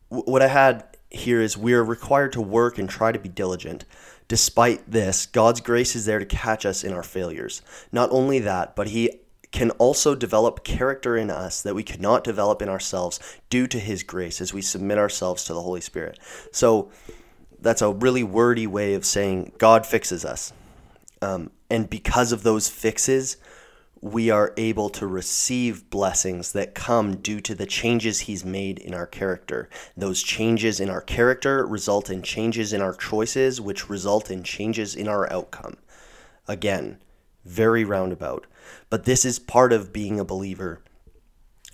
what 0.09 0.41
I 0.41 0.47
had 0.47 0.83
here 1.09 1.41
is 1.41 1.57
we're 1.57 1.83
required 1.83 2.33
to 2.33 2.41
work 2.41 2.77
and 2.77 2.89
try 2.89 3.11
to 3.11 3.19
be 3.19 3.29
diligent. 3.29 3.85
Despite 4.27 4.89
this, 4.89 5.25
God's 5.25 5.61
grace 5.61 5.95
is 5.95 6.05
there 6.05 6.19
to 6.19 6.25
catch 6.25 6.65
us 6.65 6.83
in 6.83 6.93
our 6.93 7.03
failures. 7.03 7.61
Not 7.91 8.11
only 8.11 8.39
that, 8.39 8.75
but 8.75 8.87
He 8.87 9.21
can 9.51 9.71
also 9.71 10.15
develop 10.15 10.63
character 10.63 11.17
in 11.17 11.29
us 11.29 11.61
that 11.61 11.75
we 11.75 11.83
could 11.83 12.01
not 12.01 12.23
develop 12.23 12.61
in 12.61 12.69
ourselves 12.69 13.19
due 13.49 13.67
to 13.67 13.79
His 13.79 14.03
grace 14.03 14.41
as 14.41 14.53
we 14.53 14.61
submit 14.61 14.97
ourselves 14.97 15.43
to 15.43 15.53
the 15.53 15.61
Holy 15.61 15.81
Spirit. 15.81 16.19
So 16.51 16.89
that's 17.59 17.81
a 17.81 17.91
really 17.91 18.23
wordy 18.23 18.65
way 18.65 18.93
of 18.93 19.05
saying 19.05 19.51
God 19.57 19.85
fixes 19.85 20.25
us. 20.25 20.53
Um, 21.21 21.51
and 21.69 21.89
because 21.89 22.31
of 22.31 22.43
those 22.43 22.67
fixes, 22.67 23.37
we 24.01 24.31
are 24.31 24.53
able 24.57 24.89
to 24.89 25.05
receive 25.05 25.87
blessings 25.91 26.53
that 26.53 26.73
come 26.73 27.17
due 27.17 27.39
to 27.41 27.53
the 27.53 27.67
changes 27.67 28.21
he's 28.21 28.43
made 28.43 28.79
in 28.79 28.95
our 28.95 29.05
character. 29.05 29.69
Those 29.95 30.23
changes 30.23 30.79
in 30.79 30.89
our 30.89 31.01
character 31.01 31.65
result 31.67 32.09
in 32.09 32.23
changes 32.23 32.73
in 32.73 32.81
our 32.81 32.95
choices, 32.95 33.61
which 33.61 33.89
result 33.89 34.31
in 34.31 34.41
changes 34.41 34.95
in 34.95 35.07
our 35.07 35.31
outcome. 35.31 35.77
Again, 36.47 36.97
very 37.45 37.83
roundabout. 37.83 38.47
But 38.89 39.05
this 39.05 39.25
is 39.25 39.39
part 39.39 39.73
of 39.73 39.93
being 39.93 40.19
a 40.19 40.25
believer 40.25 40.81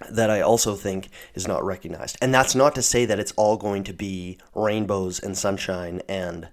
that 0.10 0.30
I 0.30 0.42
also 0.42 0.76
think 0.76 1.10
is 1.34 1.48
not 1.48 1.64
recognized. 1.64 2.18
And 2.22 2.34
that's 2.34 2.56
not 2.56 2.76
to 2.76 2.82
say 2.82 3.06
that 3.06 3.20
it's 3.20 3.32
all 3.34 3.58
going 3.58 3.84
to 3.86 3.94
be 3.94 4.38
rainbows 4.54 5.20
and 5.20 5.38
sunshine 5.38 6.02
and 6.08 6.50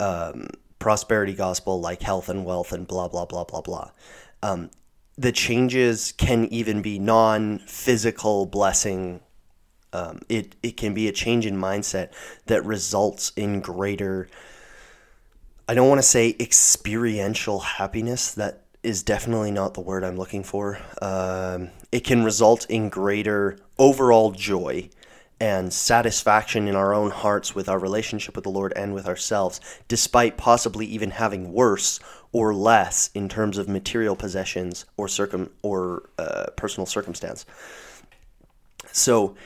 um, 0.00 0.48
prosperity 0.78 1.34
gospel 1.34 1.80
like 1.80 2.02
health 2.02 2.28
and 2.28 2.44
wealth 2.44 2.72
and 2.72 2.86
blah, 2.88 3.08
blah, 3.08 3.26
blah, 3.26 3.44
blah, 3.44 3.60
blah. 3.60 3.90
Um, 4.42 4.70
the 5.16 5.32
changes 5.32 6.12
can 6.12 6.46
even 6.46 6.82
be 6.82 6.98
non 6.98 7.60
physical 7.60 8.46
blessing. 8.46 9.20
Um, 9.92 10.20
it, 10.28 10.56
it 10.62 10.76
can 10.76 10.94
be 10.94 11.08
a 11.08 11.12
change 11.12 11.46
in 11.46 11.56
mindset 11.56 12.10
that 12.46 12.64
results 12.64 13.32
in 13.36 13.60
greater, 13.60 14.28
I 15.70 15.74
don't 15.74 15.88
want 15.88 16.00
to 16.00 16.08
say 16.08 16.34
experiential 16.40 17.60
happiness. 17.60 18.32
That 18.34 18.64
is 18.82 19.04
definitely 19.04 19.52
not 19.52 19.74
the 19.74 19.80
word 19.80 20.02
I'm 20.02 20.16
looking 20.16 20.42
for. 20.42 20.80
Um, 21.00 21.70
it 21.92 22.00
can 22.00 22.24
result 22.24 22.66
in 22.68 22.88
greater 22.88 23.56
overall 23.78 24.32
joy 24.32 24.90
and 25.38 25.72
satisfaction 25.72 26.66
in 26.66 26.74
our 26.74 26.92
own 26.92 27.12
hearts 27.12 27.54
with 27.54 27.68
our 27.68 27.78
relationship 27.78 28.34
with 28.34 28.42
the 28.42 28.50
Lord 28.50 28.72
and 28.74 28.94
with 28.94 29.06
ourselves, 29.06 29.60
despite 29.86 30.36
possibly 30.36 30.86
even 30.86 31.12
having 31.12 31.52
worse 31.52 32.00
or 32.32 32.52
less 32.52 33.08
in 33.14 33.28
terms 33.28 33.56
of 33.56 33.68
material 33.68 34.16
possessions 34.16 34.86
or 34.96 35.06
circum 35.06 35.50
or 35.62 36.10
uh, 36.18 36.46
personal 36.56 36.84
circumstance. 36.84 37.46
So, 38.90 39.36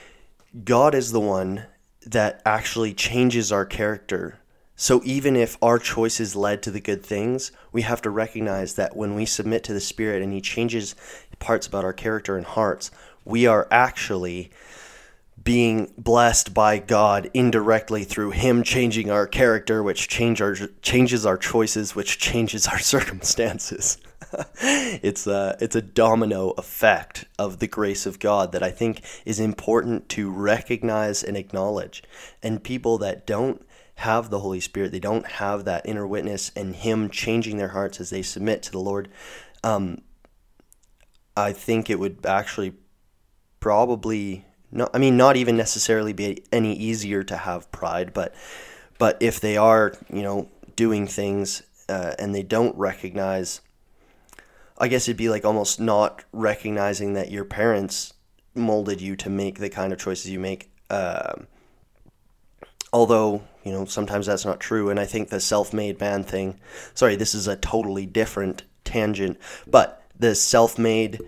God 0.64 0.94
is 0.94 1.12
the 1.12 1.20
one 1.20 1.66
that 2.06 2.40
actually 2.46 2.94
changes 2.94 3.52
our 3.52 3.66
character. 3.66 4.38
So, 4.76 5.00
even 5.04 5.36
if 5.36 5.56
our 5.62 5.78
choices 5.78 6.34
led 6.34 6.62
to 6.64 6.70
the 6.70 6.80
good 6.80 7.04
things, 7.04 7.52
we 7.70 7.82
have 7.82 8.02
to 8.02 8.10
recognize 8.10 8.74
that 8.74 8.96
when 8.96 9.14
we 9.14 9.24
submit 9.24 9.62
to 9.64 9.72
the 9.72 9.80
Spirit 9.80 10.20
and 10.20 10.32
He 10.32 10.40
changes 10.40 10.96
parts 11.38 11.66
about 11.66 11.84
our 11.84 11.92
character 11.92 12.36
and 12.36 12.44
hearts, 12.44 12.90
we 13.24 13.46
are 13.46 13.68
actually 13.70 14.50
being 15.44 15.92
blessed 15.96 16.54
by 16.54 16.78
God 16.78 17.30
indirectly 17.34 18.02
through 18.02 18.32
Him 18.32 18.64
changing 18.64 19.10
our 19.10 19.28
character, 19.28 19.80
which 19.80 20.08
change 20.08 20.42
our 20.42 20.56
changes 20.82 21.24
our 21.24 21.38
choices, 21.38 21.94
which 21.94 22.18
changes 22.18 22.66
our 22.66 22.78
circumstances. 22.80 23.98
it's 24.60 25.28
a 25.28 25.56
it's 25.60 25.76
a 25.76 25.82
domino 25.82 26.50
effect 26.58 27.26
of 27.38 27.60
the 27.60 27.68
grace 27.68 28.06
of 28.06 28.18
God 28.18 28.50
that 28.50 28.62
I 28.62 28.70
think 28.70 29.02
is 29.24 29.38
important 29.38 30.08
to 30.10 30.30
recognize 30.30 31.22
and 31.22 31.36
acknowledge. 31.36 32.02
And 32.42 32.64
people 32.64 32.98
that 32.98 33.24
don't 33.24 33.64
have 33.96 34.30
the 34.30 34.40
Holy 34.40 34.60
Spirit, 34.60 34.92
they 34.92 35.00
don't 35.00 35.26
have 35.26 35.64
that 35.64 35.86
inner 35.86 36.06
witness 36.06 36.50
and 36.56 36.74
Him 36.74 37.08
changing 37.10 37.56
their 37.56 37.68
hearts 37.68 38.00
as 38.00 38.10
they 38.10 38.22
submit 38.22 38.62
to 38.64 38.72
the 38.72 38.80
Lord. 38.80 39.08
Um, 39.62 40.02
I 41.36 41.52
think 41.52 41.90
it 41.90 41.98
would 41.98 42.24
actually 42.26 42.74
probably 43.60 44.44
not. 44.70 44.90
I 44.94 44.98
mean, 44.98 45.16
not 45.16 45.36
even 45.36 45.56
necessarily 45.56 46.12
be 46.12 46.44
any 46.52 46.74
easier 46.74 47.22
to 47.24 47.36
have 47.36 47.70
pride, 47.72 48.12
but 48.12 48.34
but 48.98 49.16
if 49.20 49.40
they 49.40 49.56
are, 49.56 49.94
you 50.12 50.22
know, 50.22 50.48
doing 50.76 51.06
things 51.06 51.62
uh, 51.88 52.14
and 52.18 52.34
they 52.34 52.42
don't 52.42 52.76
recognize, 52.76 53.60
I 54.78 54.88
guess 54.88 55.08
it'd 55.08 55.16
be 55.16 55.28
like 55.28 55.44
almost 55.44 55.80
not 55.80 56.24
recognizing 56.32 57.14
that 57.14 57.30
your 57.30 57.44
parents 57.44 58.12
molded 58.54 59.00
you 59.00 59.16
to 59.16 59.30
make 59.30 59.58
the 59.58 59.70
kind 59.70 59.92
of 59.92 59.98
choices 59.98 60.30
you 60.30 60.38
make. 60.38 60.70
Um, 60.90 61.46
although 62.94 63.42
you 63.64 63.72
know 63.72 63.84
sometimes 63.84 64.24
that's 64.26 64.46
not 64.46 64.60
true, 64.60 64.88
and 64.88 64.98
I 64.98 65.04
think 65.04 65.28
the 65.28 65.40
self-made 65.40 66.00
man 66.00 66.24
thing. 66.24 66.58
Sorry, 66.94 67.16
this 67.16 67.34
is 67.34 67.46
a 67.46 67.56
totally 67.56 68.06
different 68.06 68.62
tangent, 68.84 69.38
but 69.66 70.02
the 70.18 70.34
self-made 70.34 71.20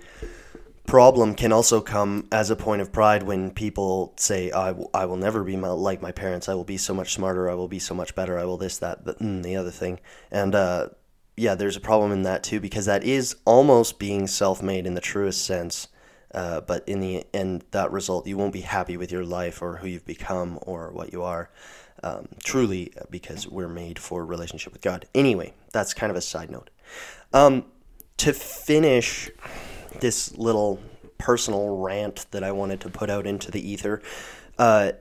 problem 0.86 1.34
can 1.34 1.52
also 1.52 1.80
come 1.80 2.28
as 2.30 2.48
a 2.48 2.56
point 2.56 2.80
of 2.80 2.92
pride 2.92 3.24
when 3.24 3.50
people 3.50 4.14
say, 4.16 4.52
I, 4.52 4.68
w- 4.68 4.88
I 4.94 5.04
will 5.06 5.16
never 5.16 5.42
be 5.42 5.56
my, 5.56 5.68
like 5.68 6.00
my 6.00 6.12
parents. 6.12 6.48
I 6.48 6.54
will 6.54 6.62
be 6.62 6.76
so 6.76 6.94
much 6.94 7.12
smarter. 7.12 7.50
I 7.50 7.54
will 7.54 7.66
be 7.66 7.80
so 7.80 7.92
much 7.92 8.14
better. 8.14 8.38
I 8.38 8.44
will 8.44 8.56
this, 8.56 8.78
that, 8.78 9.04
the, 9.04 9.14
mm, 9.14 9.42
the 9.42 9.56
other 9.56 9.72
thing. 9.72 9.98
And 10.30 10.54
uh, 10.54 10.90
yeah, 11.36 11.56
there's 11.56 11.76
a 11.76 11.80
problem 11.80 12.12
in 12.12 12.22
that 12.22 12.44
too, 12.44 12.60
because 12.60 12.86
that 12.86 13.02
is 13.02 13.34
almost 13.44 13.98
being 13.98 14.28
self 14.28 14.62
made 14.62 14.86
in 14.86 14.94
the 14.94 15.00
truest 15.00 15.44
sense. 15.44 15.88
Uh, 16.34 16.60
but 16.60 16.86
in 16.88 17.00
the 17.00 17.24
end, 17.32 17.64
that 17.70 17.90
result, 17.92 18.26
you 18.26 18.36
won't 18.36 18.52
be 18.52 18.60
happy 18.60 18.96
with 18.96 19.10
your 19.10 19.24
life 19.24 19.62
or 19.62 19.76
who 19.76 19.88
you've 19.88 20.06
become 20.06 20.58
or 20.62 20.90
what 20.90 21.12
you 21.12 21.22
are. 21.22 21.50
Um, 22.02 22.28
truly, 22.44 22.92
because 23.10 23.48
we're 23.48 23.68
made 23.68 23.98
for 23.98 24.24
relationship 24.24 24.72
with 24.72 24.82
God. 24.82 25.06
Anyway, 25.14 25.54
that's 25.72 25.94
kind 25.94 26.10
of 26.10 26.16
a 26.16 26.20
side 26.20 26.50
note. 26.50 26.68
Um, 27.32 27.64
to 28.18 28.32
finish 28.32 29.30
this 30.00 30.36
little 30.36 30.78
personal 31.18 31.76
rant 31.76 32.26
that 32.30 32.44
I 32.44 32.52
wanted 32.52 32.80
to 32.82 32.90
put 32.90 33.10
out 33.10 33.26
into 33.26 33.50
the 33.50 33.66
ether. 33.66 34.02
Uh, 34.58 34.92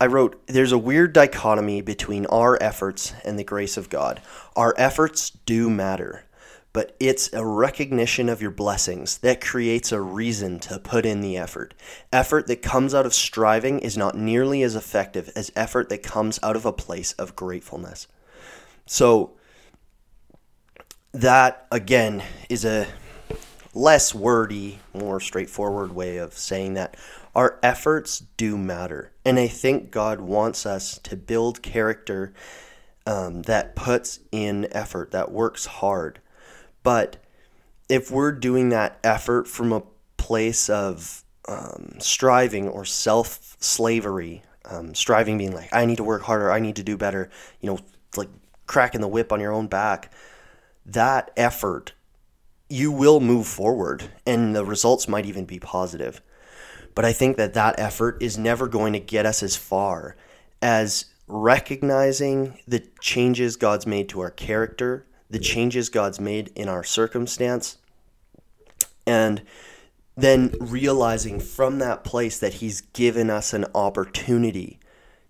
I 0.00 0.06
wrote, 0.06 0.46
There's 0.46 0.72
a 0.72 0.78
weird 0.78 1.12
dichotomy 1.12 1.80
between 1.80 2.26
our 2.26 2.60
efforts 2.60 3.12
and 3.24 3.38
the 3.38 3.44
grace 3.44 3.76
of 3.76 3.88
God. 3.88 4.20
Our 4.56 4.74
efforts 4.76 5.30
do 5.30 5.70
matter, 5.70 6.24
but 6.72 6.96
it's 6.98 7.32
a 7.32 7.44
recognition 7.44 8.28
of 8.28 8.40
your 8.40 8.50
blessings 8.50 9.18
that 9.18 9.40
creates 9.40 9.92
a 9.92 10.00
reason 10.00 10.58
to 10.60 10.78
put 10.78 11.04
in 11.04 11.20
the 11.20 11.36
effort. 11.36 11.74
Effort 12.12 12.46
that 12.46 12.62
comes 12.62 12.94
out 12.94 13.06
of 13.06 13.14
striving 13.14 13.78
is 13.80 13.96
not 13.96 14.16
nearly 14.16 14.62
as 14.62 14.74
effective 14.74 15.30
as 15.36 15.52
effort 15.54 15.88
that 15.90 16.02
comes 16.02 16.38
out 16.42 16.56
of 16.56 16.64
a 16.64 16.72
place 16.72 17.12
of 17.14 17.36
gratefulness. 17.36 18.08
So, 18.86 19.32
that 21.12 21.66
again 21.70 22.22
is 22.48 22.64
a 22.64 22.86
less 23.74 24.14
wordy, 24.14 24.80
more 24.94 25.20
straightforward 25.20 25.94
way 25.94 26.16
of 26.16 26.34
saying 26.34 26.74
that 26.74 26.96
our 27.34 27.58
efforts 27.62 28.20
do 28.36 28.58
matter. 28.58 29.12
And 29.24 29.38
I 29.38 29.46
think 29.46 29.90
God 29.90 30.20
wants 30.20 30.66
us 30.66 30.98
to 31.04 31.16
build 31.16 31.62
character 31.62 32.32
um, 33.06 33.42
that 33.42 33.74
puts 33.74 34.20
in 34.30 34.68
effort, 34.72 35.10
that 35.10 35.32
works 35.32 35.66
hard. 35.66 36.20
But 36.82 37.16
if 37.88 38.10
we're 38.10 38.32
doing 38.32 38.70
that 38.70 38.98
effort 39.04 39.46
from 39.46 39.72
a 39.72 39.82
place 40.16 40.68
of 40.68 41.24
um, 41.48 41.96
striving 41.98 42.68
or 42.68 42.84
self 42.84 43.56
slavery, 43.60 44.42
um, 44.64 44.94
striving 44.94 45.38
being 45.38 45.52
like, 45.54 45.72
I 45.72 45.84
need 45.86 45.96
to 45.96 46.04
work 46.04 46.22
harder, 46.22 46.50
I 46.50 46.60
need 46.60 46.76
to 46.76 46.82
do 46.82 46.96
better, 46.96 47.30
you 47.60 47.70
know, 47.70 47.78
like 48.16 48.28
cracking 48.66 49.00
the 49.00 49.08
whip 49.08 49.32
on 49.32 49.40
your 49.40 49.52
own 49.52 49.66
back, 49.66 50.12
that 50.86 51.30
effort 51.36 51.92
you 52.68 52.90
will 52.90 53.20
move 53.20 53.46
forward 53.46 54.10
and 54.24 54.56
the 54.56 54.64
results 54.64 55.06
might 55.06 55.26
even 55.26 55.44
be 55.44 55.58
positive. 55.58 56.22
But 56.94 57.04
I 57.04 57.12
think 57.12 57.36
that 57.36 57.54
that 57.54 57.78
effort 57.78 58.22
is 58.22 58.38
never 58.38 58.66
going 58.66 58.94
to 58.94 59.00
get 59.00 59.26
us 59.26 59.42
as 59.42 59.56
far 59.56 60.16
as 60.62 61.06
recognizing 61.26 62.58
the 62.66 62.82
changes 63.00 63.56
God's 63.56 63.86
made 63.86 64.08
to 64.10 64.20
our 64.20 64.30
character, 64.30 65.06
the 65.32 65.38
changes 65.38 65.88
God's 65.88 66.20
made 66.20 66.52
in 66.54 66.68
our 66.68 66.84
circumstance, 66.84 67.78
and 69.06 69.42
then 70.14 70.54
realizing 70.60 71.40
from 71.40 71.78
that 71.78 72.04
place 72.04 72.38
that 72.38 72.54
He's 72.54 72.82
given 72.82 73.30
us 73.30 73.54
an 73.54 73.64
opportunity 73.74 74.78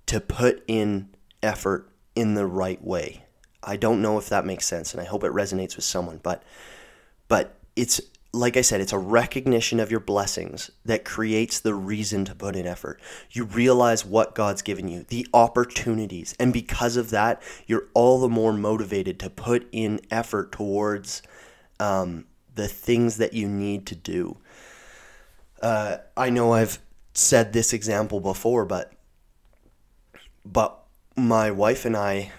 to 0.06 0.20
put 0.20 0.64
in 0.66 1.08
effort 1.40 1.88
in 2.16 2.34
the 2.34 2.46
right 2.46 2.82
way. 2.84 3.24
I 3.62 3.76
don't 3.76 4.02
know 4.02 4.18
if 4.18 4.28
that 4.28 4.44
makes 4.44 4.66
sense, 4.66 4.92
and 4.92 5.00
I 5.00 5.04
hope 5.04 5.22
it 5.22 5.30
resonates 5.32 5.76
with 5.76 5.84
someone, 5.84 6.18
but 6.20 6.42
but 7.28 7.56
it's 7.76 8.00
like 8.34 8.56
I 8.56 8.62
said, 8.62 8.80
it's 8.80 8.94
a 8.94 8.98
recognition 8.98 9.78
of 9.78 9.90
your 9.90 10.00
blessings 10.00 10.70
that 10.86 11.04
creates 11.04 11.60
the 11.60 11.74
reason 11.74 12.24
to 12.24 12.34
put 12.34 12.56
in 12.56 12.66
effort. 12.66 12.98
You 13.30 13.44
realize 13.44 14.06
what 14.06 14.34
God's 14.34 14.62
given 14.62 14.88
you, 14.88 15.04
the 15.08 15.26
opportunities, 15.34 16.34
and 16.38 16.50
because 16.52 16.96
of 16.96 17.10
that, 17.10 17.42
you're 17.66 17.88
all 17.92 18.20
the 18.20 18.30
more 18.30 18.54
motivated 18.54 19.20
to 19.20 19.30
put 19.30 19.68
in 19.70 20.00
effort 20.10 20.50
towards 20.50 21.22
um, 21.78 22.24
the 22.54 22.68
things 22.68 23.18
that 23.18 23.34
you 23.34 23.48
need 23.48 23.86
to 23.86 23.94
do. 23.94 24.38
Uh, 25.60 25.98
I 26.16 26.30
know 26.30 26.52
I've 26.54 26.78
said 27.12 27.52
this 27.52 27.74
example 27.74 28.20
before, 28.20 28.64
but 28.64 28.94
but 30.44 30.78
my 31.16 31.50
wife 31.50 31.84
and 31.84 31.96
I, 31.96 32.32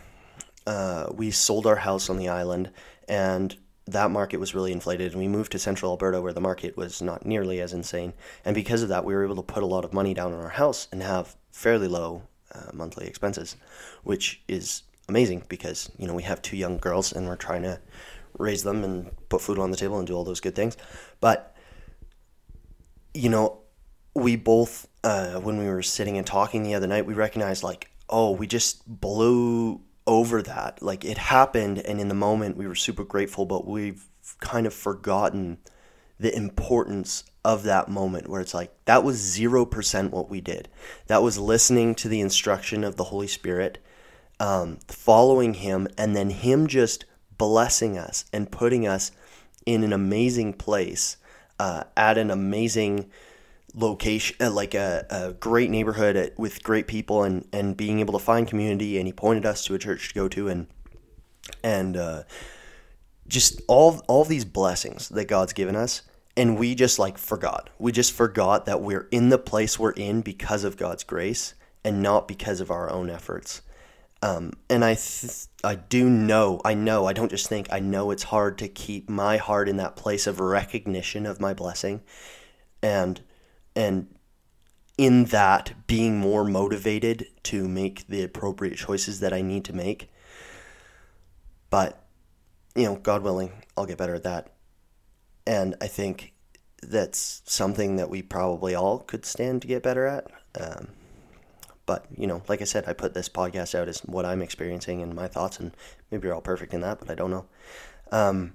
uh, 0.65 1.07
we 1.13 1.29
sold 1.29 1.67
our 1.67 1.75
house 1.75 2.09
on 2.09 2.17
the 2.17 2.29
island, 2.29 2.71
and 3.07 3.55
that 3.85 4.11
market 4.11 4.39
was 4.39 4.55
really 4.55 4.71
inflated 4.71 5.11
and 5.11 5.21
we 5.21 5.27
moved 5.27 5.51
to 5.51 5.59
central 5.59 5.91
Alberta 5.91 6.21
where 6.21 6.33
the 6.33 6.41
market 6.41 6.77
was 6.77 7.01
not 7.01 7.25
nearly 7.25 7.59
as 7.59 7.73
insane. 7.73 8.13
And 8.45 8.55
because 8.55 8.81
of 8.81 8.89
that, 8.89 9.03
we 9.03 9.13
were 9.13 9.25
able 9.25 9.35
to 9.35 9.41
put 9.41 9.63
a 9.63 9.67
lot 9.67 9.83
of 9.83 9.93
money 9.93 10.13
down 10.13 10.33
on 10.33 10.39
our 10.39 10.49
house 10.49 10.87
and 10.91 11.03
have 11.03 11.35
fairly 11.51 11.87
low 11.87 12.23
uh, 12.53 12.71
monthly 12.73 13.07
expenses, 13.07 13.57
which 14.03 14.41
is 14.47 14.83
amazing 15.09 15.43
because, 15.49 15.91
you 15.97 16.07
know, 16.07 16.13
we 16.13 16.23
have 16.23 16.41
two 16.41 16.55
young 16.55 16.77
girls 16.77 17.11
and 17.11 17.27
we're 17.27 17.35
trying 17.35 17.63
to 17.63 17.79
raise 18.37 18.63
them 18.63 18.83
and 18.83 19.11
put 19.29 19.41
food 19.41 19.59
on 19.59 19.71
the 19.71 19.77
table 19.77 19.97
and 19.97 20.07
do 20.07 20.15
all 20.15 20.23
those 20.23 20.39
good 20.39 20.55
things. 20.55 20.77
But, 21.19 21.55
you 23.13 23.29
know, 23.29 23.59
we 24.15 24.35
both, 24.37 24.87
uh, 25.03 25.39
when 25.39 25.57
we 25.57 25.65
were 25.65 25.83
sitting 25.83 26.17
and 26.17 26.25
talking 26.25 26.63
the 26.63 26.75
other 26.75 26.87
night, 26.87 27.05
we 27.05 27.13
recognized, 27.13 27.63
like, 27.63 27.91
oh, 28.09 28.31
we 28.31 28.47
just 28.47 28.87
blew 28.87 29.81
over 30.05 30.41
that. 30.41 30.81
Like, 30.81 31.05
it 31.05 31.17
happened, 31.17 31.79
and 31.79 31.99
in 31.99 32.07
the 32.07 32.13
moment, 32.13 32.57
we 32.57 32.67
were 32.67 32.75
super 32.75 33.03
grateful, 33.03 33.45
but 33.45 33.65
we've 33.67 34.05
kind 34.39 34.65
of 34.65 34.73
forgotten 34.73 35.57
the 36.19 36.35
importance 36.35 37.23
of 37.43 37.63
that 37.63 37.89
moment 37.89 38.29
where 38.29 38.39
it's 38.39 38.53
like 38.53 38.71
that 38.85 39.03
was 39.03 39.17
0% 39.17 40.09
what 40.11 40.29
we 40.29 40.39
did. 40.39 40.69
That 41.07 41.21
was 41.21 41.37
listening 41.37 41.95
to 41.95 42.07
the 42.07 42.21
instruction 42.21 42.83
of 42.83 42.95
the 42.95 43.05
Holy 43.05 43.27
Spirit, 43.27 43.79
um, 44.39 44.79
following 44.87 45.55
Him, 45.55 45.87
and 45.97 46.15
then 46.15 46.29
Him 46.29 46.67
just 46.67 47.05
blessing 47.37 47.97
us 47.97 48.25
and 48.31 48.51
putting 48.51 48.87
us 48.87 49.11
in 49.65 49.83
an 49.83 49.93
amazing 49.93 50.53
place 50.53 51.17
uh, 51.59 51.83
at 51.97 52.17
an 52.17 52.31
amazing 52.31 53.09
location, 53.73 54.35
uh, 54.39 54.51
like 54.51 54.73
a, 54.73 55.05
a 55.09 55.33
great 55.33 55.69
neighborhood 55.69 56.15
at, 56.15 56.37
with 56.37 56.63
great 56.63 56.87
people, 56.87 57.23
and, 57.23 57.47
and 57.51 57.75
being 57.77 57.99
able 57.99 58.13
to 58.13 58.23
find 58.23 58.47
community. 58.47 58.97
And 58.97 59.07
He 59.07 59.13
pointed 59.13 59.45
us 59.45 59.63
to 59.65 59.75
a 59.75 59.79
church 59.79 60.09
to 60.09 60.13
go 60.15 60.27
to, 60.29 60.47
and 60.47 60.67
and 61.63 61.97
uh, 61.97 62.23
just 63.27 63.61
all 63.67 64.03
all 64.07 64.25
these 64.25 64.45
blessings 64.45 65.09
that 65.09 65.25
God's 65.25 65.53
given 65.53 65.75
us 65.75 66.03
and 66.35 66.57
we 66.57 66.75
just 66.75 66.99
like 66.99 67.17
forgot. 67.17 67.69
We 67.77 67.91
just 67.91 68.11
forgot 68.11 68.65
that 68.65 68.81
we're 68.81 69.07
in 69.11 69.29
the 69.29 69.37
place 69.37 69.77
we're 69.77 69.91
in 69.91 70.21
because 70.21 70.63
of 70.63 70.77
God's 70.77 71.03
grace 71.03 71.53
and 71.83 72.01
not 72.01 72.27
because 72.27 72.59
of 72.59 72.71
our 72.71 72.89
own 72.89 73.09
efforts. 73.09 73.61
Um, 74.21 74.53
and 74.69 74.85
I, 74.85 74.95
th- 74.95 75.47
I 75.63 75.75
do 75.75 76.09
know, 76.09 76.61
I 76.63 76.73
know, 76.75 77.05
I 77.05 77.13
don't 77.13 77.29
just 77.29 77.47
think, 77.47 77.67
I 77.71 77.79
know 77.79 78.09
it's 78.09 78.23
hard 78.23 78.57
to 78.59 78.69
keep 78.69 79.09
my 79.09 79.37
heart 79.37 79.67
in 79.67 79.77
that 79.77 79.97
place 79.97 80.27
of 80.27 80.39
recognition 80.39 81.25
of 81.25 81.41
my 81.41 81.53
blessing, 81.53 82.01
and 82.81 83.19
and 83.75 84.07
in 84.97 85.25
that 85.25 85.73
being 85.87 86.19
more 86.19 86.43
motivated 86.43 87.27
to 87.43 87.67
make 87.67 88.07
the 88.07 88.23
appropriate 88.23 88.75
choices 88.77 89.19
that 89.19 89.33
I 89.33 89.41
need 89.41 89.65
to 89.65 89.73
make. 89.73 90.09
But 91.69 92.03
you 92.75 92.85
know, 92.85 92.95
God 92.95 93.21
willing, 93.23 93.51
I'll 93.77 93.85
get 93.85 93.97
better 93.97 94.15
at 94.15 94.23
that. 94.23 94.51
And 95.45 95.75
I 95.81 95.87
think 95.87 96.33
that's 96.81 97.41
something 97.45 97.97
that 97.97 98.09
we 98.09 98.21
probably 98.21 98.75
all 98.75 98.99
could 98.99 99.25
stand 99.25 99.61
to 99.61 99.67
get 99.67 99.83
better 99.83 100.05
at. 100.05 100.27
Um, 100.59 100.89
but, 101.85 102.05
you 102.15 102.27
know, 102.27 102.41
like 102.47 102.61
I 102.61 102.65
said, 102.65 102.85
I 102.87 102.93
put 102.93 103.13
this 103.13 103.27
podcast 103.27 103.75
out 103.75 103.89
as 103.89 103.99
what 103.99 104.25
I'm 104.25 104.41
experiencing 104.41 105.01
and 105.01 105.13
my 105.13 105.27
thoughts, 105.27 105.59
and 105.59 105.75
maybe 106.09 106.27
you're 106.27 106.35
all 106.35 106.41
perfect 106.41 106.73
in 106.73 106.81
that, 106.81 106.99
but 106.99 107.09
I 107.09 107.15
don't 107.15 107.31
know. 107.31 107.45
Um, 108.11 108.53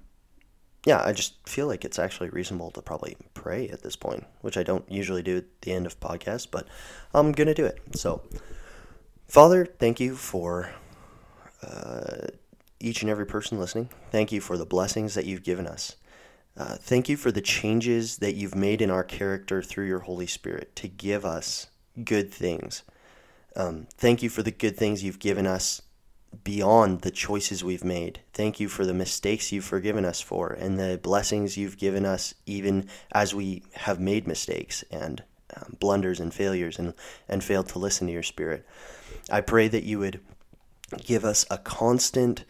yeah, 0.85 1.03
I 1.03 1.11
just 1.11 1.47
feel 1.47 1.67
like 1.67 1.83
it's 1.83 1.99
actually 1.99 2.29
reasonable 2.29 2.71
to 2.71 2.81
probably 2.81 3.17
pray 3.33 3.67
at 3.69 3.83
this 3.83 3.95
point, 3.95 4.25
which 4.41 4.57
I 4.57 4.63
don't 4.63 4.89
usually 4.89 5.21
do 5.21 5.37
at 5.37 5.61
the 5.61 5.73
end 5.73 5.85
of 5.85 5.99
podcasts, 5.99 6.47
but 6.49 6.67
I'm 7.13 7.31
going 7.31 7.47
to 7.47 7.53
do 7.53 7.65
it. 7.65 7.79
So, 7.95 8.21
Father, 9.27 9.65
thank 9.65 9.99
you 9.99 10.15
for 10.15 10.71
uh, 11.61 12.27
each 12.79 13.01
and 13.01 13.11
every 13.11 13.25
person 13.25 13.59
listening. 13.59 13.89
Thank 14.11 14.31
you 14.31 14.39
for 14.39 14.57
the 14.57 14.65
blessings 14.65 15.15
that 15.15 15.25
you've 15.25 15.43
given 15.43 15.67
us. 15.67 15.97
Uh, 16.57 16.75
thank 16.75 17.07
you 17.09 17.17
for 17.17 17.31
the 17.31 17.41
changes 17.41 18.17
that 18.17 18.35
you've 18.35 18.55
made 18.55 18.81
in 18.81 18.89
our 18.89 19.03
character 19.03 19.61
through 19.61 19.87
your 19.87 19.99
Holy 19.99 20.27
Spirit 20.27 20.75
to 20.77 20.87
give 20.87 21.25
us 21.25 21.67
good 22.03 22.33
things. 22.33 22.83
Um, 23.55 23.87
thank 23.97 24.23
you 24.23 24.29
for 24.29 24.43
the 24.43 24.51
good 24.51 24.77
things 24.77 25.03
you've 25.03 25.19
given 25.19 25.45
us 25.45 25.81
beyond 26.43 27.01
the 27.01 27.11
choices 27.11 27.63
we've 27.63 27.83
made. 27.83 28.21
Thank 28.33 28.59
you 28.59 28.69
for 28.69 28.85
the 28.85 28.93
mistakes 28.93 29.51
you've 29.51 29.65
forgiven 29.65 30.05
us 30.05 30.21
for 30.21 30.49
and 30.49 30.79
the 30.79 30.99
blessings 31.01 31.57
you've 31.57 31.77
given 31.77 32.05
us 32.05 32.33
even 32.45 32.87
as 33.11 33.33
we 33.33 33.63
have 33.73 33.99
made 33.99 34.27
mistakes 34.27 34.83
and 34.91 35.23
um, 35.55 35.77
blunders 35.79 36.19
and 36.19 36.33
failures 36.33 36.77
and, 36.77 36.93
and 37.27 37.43
failed 37.43 37.67
to 37.69 37.79
listen 37.79 38.07
to 38.07 38.13
your 38.13 38.23
spirit. 38.23 38.65
I 39.31 39.41
pray 39.41 39.67
that 39.67 39.83
you 39.83 39.99
would 39.99 40.21
give 40.97 41.25
us 41.25 41.45
a 41.49 41.57
constant 41.57 42.45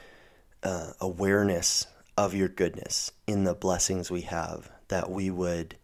uh, 0.63 0.91
awareness 0.99 1.87
of 2.17 2.33
your 2.33 2.49
goodness 2.49 3.11
in 3.27 3.45
the 3.45 3.53
blessings 3.53 4.11
we 4.11 4.21
have 4.21 4.69
that 4.89 5.09
we 5.09 5.29
would 5.29 5.75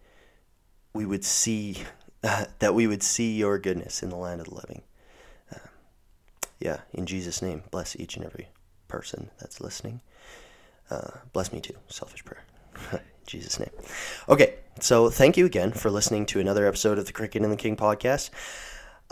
we 0.93 1.05
would 1.05 1.23
see 1.23 1.77
uh, 2.23 2.45
that 2.59 2.73
we 2.73 2.87
would 2.87 3.03
see 3.03 3.35
your 3.37 3.57
goodness 3.57 4.03
in 4.03 4.09
the 4.09 4.17
land 4.17 4.41
of 4.41 4.47
the 4.47 4.55
living 4.55 4.81
yeah 6.59 6.81
in 6.93 7.05
jesus 7.05 7.41
name 7.41 7.63
bless 7.71 7.95
each 7.97 8.15
and 8.15 8.25
every 8.25 8.47
person 8.87 9.29
that's 9.39 9.61
listening 9.61 10.01
uh, 10.91 11.11
bless 11.33 11.51
me 11.51 11.59
too 11.59 11.75
selfish 11.87 12.23
prayer 12.23 12.43
jesus 13.27 13.59
name 13.59 13.71
okay 14.29 14.55
so 14.79 15.09
thank 15.09 15.37
you 15.37 15.45
again 15.45 15.71
for 15.71 15.89
listening 15.89 16.25
to 16.25 16.39
another 16.39 16.67
episode 16.67 16.97
of 16.97 17.05
the 17.05 17.13
cricket 17.13 17.41
and 17.41 17.51
the 17.51 17.57
king 17.57 17.75
podcast 17.75 18.29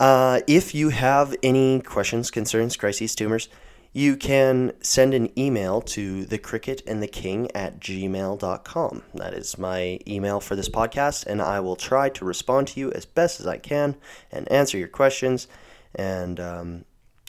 uh, 0.00 0.40
if 0.46 0.74
you 0.74 0.88
have 0.88 1.34
any 1.42 1.80
questions 1.80 2.30
concerns 2.30 2.76
crises 2.76 3.14
tumors 3.14 3.48
you 3.96 4.16
can 4.16 4.72
send 4.80 5.14
an 5.14 5.30
email 5.38 5.80
to 5.80 6.24
the 6.24 6.36
cricket 6.36 6.82
and 6.84 7.00
the 7.00 7.06
king 7.06 7.48
at 7.54 7.78
gmail.com. 7.78 9.02
That 9.14 9.34
is 9.34 9.56
my 9.56 10.00
email 10.06 10.40
for 10.40 10.56
this 10.56 10.68
podcast, 10.68 11.26
and 11.26 11.40
I 11.40 11.60
will 11.60 11.76
try 11.76 12.08
to 12.08 12.24
respond 12.24 12.66
to 12.68 12.80
you 12.80 12.90
as 12.90 13.06
best 13.06 13.38
as 13.38 13.46
I 13.46 13.56
can 13.56 13.94
and 14.32 14.50
answer 14.50 14.76
your 14.76 14.88
questions. 14.88 15.46
And 15.94 16.40
um, 16.40 16.84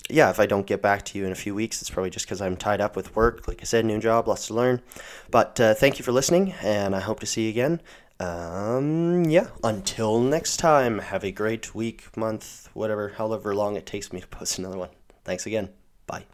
yeah, 0.10 0.30
if 0.30 0.40
I 0.40 0.46
don't 0.46 0.68
get 0.68 0.82
back 0.82 1.04
to 1.06 1.18
you 1.18 1.26
in 1.26 1.32
a 1.32 1.36
few 1.36 1.56
weeks, 1.56 1.82
it's 1.82 1.90
probably 1.90 2.10
just 2.10 2.26
because 2.26 2.42
I'm 2.42 2.58
tied 2.58 2.82
up 2.82 2.96
with 2.96 3.16
work. 3.16 3.48
Like 3.48 3.62
I 3.62 3.64
said, 3.64 3.86
new 3.86 4.00
job, 4.00 4.28
lots 4.28 4.48
to 4.48 4.54
learn. 4.54 4.82
But 5.32 5.60
uh, 5.60 5.74
thank 5.74 5.98
you 5.98 6.06
for 6.06 6.12
listening, 6.12 6.54
and 6.62 6.96
I 6.96 7.00
hope 7.00 7.20
to 7.22 7.26
see 7.26 7.44
you 7.44 7.50
again. 7.50 7.82
Um, 8.20 9.26
yeah, 9.26 9.48
until 9.64 10.22
next 10.22 10.58
time, 10.58 11.00
have 11.00 11.24
a 11.24 11.32
great 11.32 11.76
week, 11.76 12.16
month, 12.16 12.70
whatever, 12.74 13.10
however 13.10 13.54
long 13.54 13.76
it 13.76 13.86
takes 13.86 14.14
me 14.14 14.22
to 14.22 14.28
post 14.40 14.60
another 14.60 14.78
one. 14.78 14.90
Thanks 15.24 15.46
again. 15.46 15.70
Bye. 16.08 16.26